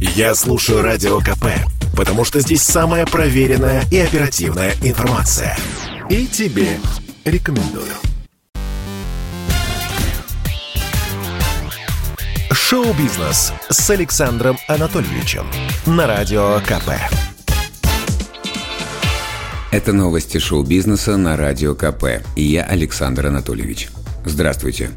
[0.00, 1.44] Я слушаю Радио КП,
[1.94, 5.58] потому что здесь самая проверенная и оперативная информация.
[6.08, 6.78] И тебе
[7.26, 7.92] рекомендую.
[12.50, 15.44] Шоу-бизнес с Александром Анатольевичем
[15.84, 16.92] на Радио КП.
[19.70, 22.24] Это новости шоу-бизнеса на Радио КП.
[22.36, 23.90] И я Александр Анатольевич.
[24.24, 24.92] Здравствуйте.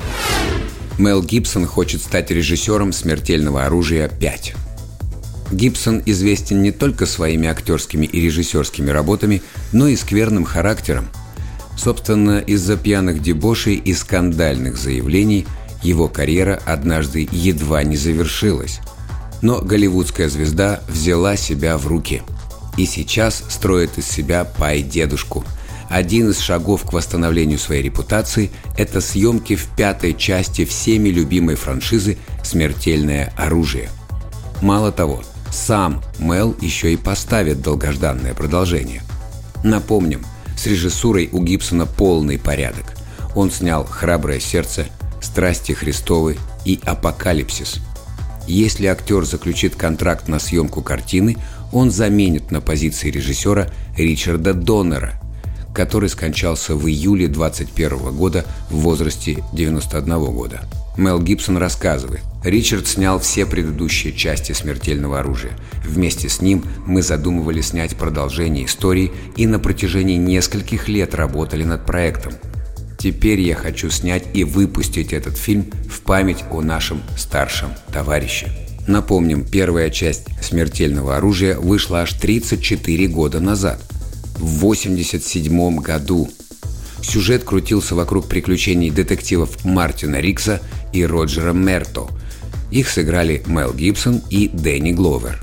[0.98, 4.56] Мел Гибсон хочет стать режиссером «Смертельного оружия 5».
[5.56, 11.08] Гибсон известен не только своими актерскими и режиссерскими работами, но и скверным характером.
[11.78, 15.46] Собственно, из-за пьяных дебошей и скандальных заявлений
[15.82, 18.80] его карьера однажды едва не завершилась.
[19.42, 22.22] Но голливудская звезда взяла себя в руки.
[22.78, 25.44] И сейчас строит из себя пай-дедушку.
[25.90, 32.18] Один из шагов к восстановлению своей репутации– это съемки в пятой части всеми любимой франшизы
[32.44, 33.90] «Смертельное оружие».
[34.62, 35.22] Мало того,
[35.54, 39.04] сам Мел еще и поставит долгожданное продолжение.
[39.64, 40.26] Напомним,
[40.58, 42.96] с режиссурой у Гибсона полный порядок.
[43.36, 44.88] Он снял «Храброе сердце»,
[45.22, 47.80] «Страсти Христовы» и «Апокалипсис».
[48.48, 51.38] Если актер заключит контракт на съемку картины,
[51.72, 55.14] он заменит на позиции режиссера Ричарда Доннера,
[55.74, 60.62] который скончался в июле 21 года в возрасте 91 года.
[60.98, 62.24] Мел Гибсон рассказывает.
[62.44, 65.58] Ричард снял все предыдущие части «Смертельного оружия».
[65.86, 71.86] Вместе с ним мы задумывали снять продолжение истории и на протяжении нескольких лет работали над
[71.86, 72.34] проектом.
[73.00, 78.48] Теперь я хочу снять и выпустить этот фильм в память о нашем старшем товарище.
[78.88, 83.80] Напомним, первая часть «Смертельного оружия» вышла аж 34 года назад,
[84.36, 86.30] в 1987 году.
[87.02, 92.08] Сюжет крутился вокруг приключений детективов Мартина Рикса и Роджера Мерто.
[92.74, 95.40] Их сыграли Мел Гибсон и Дэнни Гловер.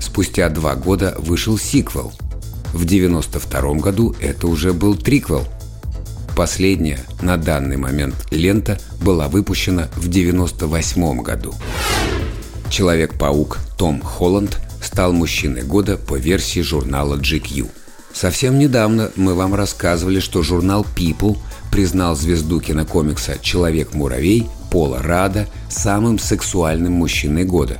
[0.00, 2.10] Спустя два года вышел сиквел.
[2.72, 5.46] В 1992 году это уже был триквел.
[6.34, 11.54] Последняя, на данный момент, лента была выпущена в 1998 году.
[12.70, 17.68] Человек-паук Том Холланд стал мужчиной года по версии журнала GQ.
[18.14, 21.36] Совсем недавно мы вам рассказывали, что журнал People
[21.70, 27.78] признал звезду кинокомикса «Человек-муравей» Пола Рада самым сексуальным мужчиной года.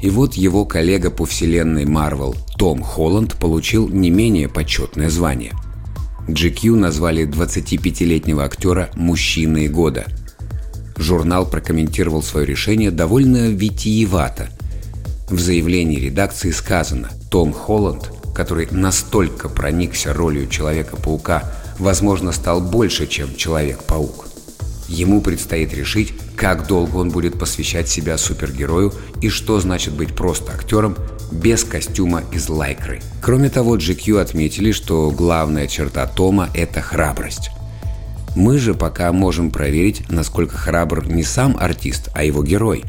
[0.00, 5.52] И вот его коллега по вселенной Марвел Том Холланд получил не менее почетное звание.
[6.28, 10.04] GQ назвали 25-летнего актера «мужчиной года».
[10.96, 14.48] Журнал прокомментировал свое решение довольно витиевато.
[15.28, 21.44] В заявлении редакции сказано «Том Холланд который настолько проникся ролью Человека-паука,
[21.78, 24.26] возможно, стал больше, чем Человек-паук.
[24.88, 28.92] Ему предстоит решить, как долго он будет посвящать себя супергерою
[29.22, 30.96] и что значит быть просто актером
[31.32, 33.00] без костюма из лайкры.
[33.22, 37.50] Кроме того, GQ отметили, что главная черта Тома– это храбрость.
[38.36, 42.84] Мы же пока можем проверить, насколько храбр не сам артист, а его герой.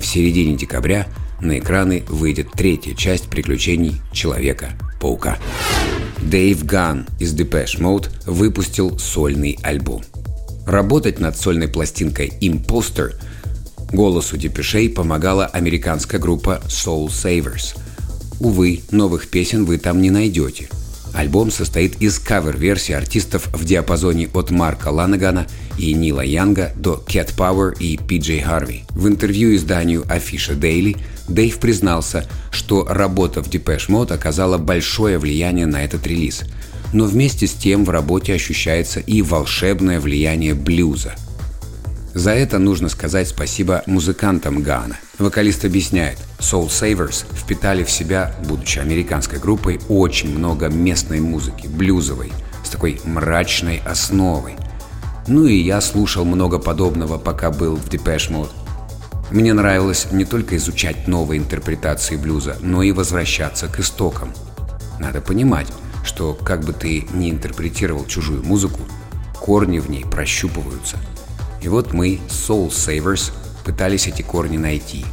[0.00, 1.06] В середине декабря–
[1.40, 5.38] на экраны выйдет третья часть приключений Человека-паука.
[6.30, 10.02] Дэйв Ган из Depeche Mode выпустил сольный альбом.
[10.66, 13.14] Работать над сольной пластинкой Imposter
[13.92, 17.78] голосу Депешей помогала американская группа Soul Savers.
[18.40, 20.68] Увы, новых песен вы там не найдете–
[21.14, 25.46] Альбом состоит из кавер-версий артистов в диапазоне от Марка Ланагана
[25.78, 28.84] и Нила Янга до Cat Power и Пиджей Харви.
[28.90, 30.96] В интервью изданию Афиша Daily
[31.28, 36.42] Дэйв признался, что работа в Depeche Mode оказала большое влияние на этот релиз.
[36.92, 41.14] Но вместе с тем в работе ощущается и волшебное влияние блюза–
[42.16, 44.96] за это нужно сказать спасибо музыкантам Гана.
[45.18, 52.32] Вокалист объясняет, Soul Savers впитали в себя, будучи американской группой, очень много местной музыки, блюзовой,
[52.64, 54.56] с такой мрачной основой.
[55.26, 58.50] Ну и я слушал много подобного, пока был в Depeche Mode.
[59.30, 64.32] Мне нравилось не только изучать новые интерпретации блюза, но и возвращаться к истокам.
[64.98, 65.66] Надо понимать,
[66.02, 68.80] что как бы ты ни интерпретировал чужую музыку,
[69.38, 70.96] корни в ней прощупываются–
[71.62, 73.32] и вот мы, Soul Savers,
[73.64, 75.04] пытались эти корни найти.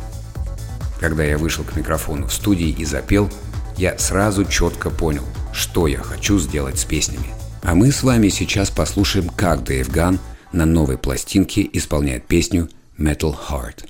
[0.99, 3.29] Когда я вышел к микрофону в студии и запел,
[3.77, 7.33] я сразу четко понял, что я хочу сделать с песнями.
[7.61, 10.19] А мы с вами сейчас послушаем, как Дэйв Ган
[10.51, 13.85] на новой пластинке исполняет песню Metal Heart.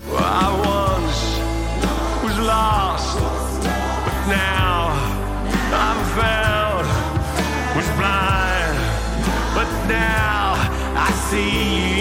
[11.34, 11.93] see how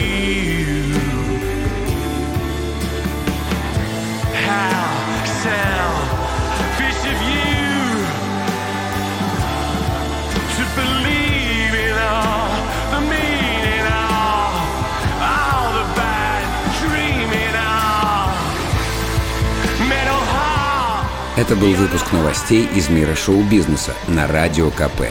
[21.43, 25.11] Это был выпуск новостей из мира шоу-бизнеса на Радио КП.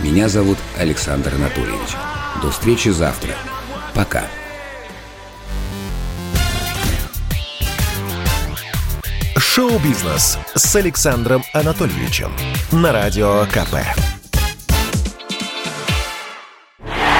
[0.00, 1.94] Меня зовут Александр Анатольевич.
[2.42, 3.30] До встречи завтра.
[3.94, 4.24] Пока.
[9.36, 12.32] Шоу-бизнес с Александром Анатольевичем
[12.72, 13.76] на Радио КП.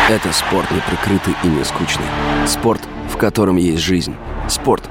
[0.08, 2.06] Это спорт неприкрытый и не скучный.
[2.48, 4.16] Спорт, в котором есть жизнь.
[4.48, 4.90] Спорт,